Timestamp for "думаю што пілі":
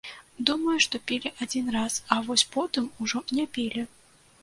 0.49-1.33